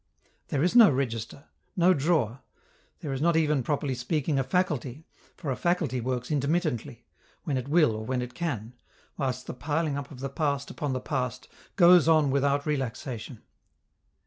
There 0.47 0.63
is 0.63 0.75
no 0.75 0.89
register, 0.89 1.45
no 1.75 1.93
drawer; 1.93 2.41
there 3.01 3.13
is 3.13 3.21
not 3.21 3.35
even, 3.37 3.61
properly 3.61 3.93
speaking, 3.93 4.39
a 4.39 4.43
faculty, 4.43 5.05
for 5.37 5.51
a 5.51 5.55
faculty 5.55 6.01
works 6.01 6.31
intermittently, 6.31 7.05
when 7.43 7.55
it 7.55 7.67
will 7.67 7.91
or 7.95 8.03
when 8.03 8.23
it 8.23 8.33
can, 8.33 8.73
whilst 9.15 9.45
the 9.45 9.53
piling 9.53 9.99
up 9.99 10.09
of 10.09 10.19
the 10.19 10.27
past 10.27 10.71
upon 10.71 10.93
the 10.93 11.01
past 11.01 11.47
goes 11.75 12.07
on 12.07 12.31
without 12.31 12.65
relaxation. 12.65 13.43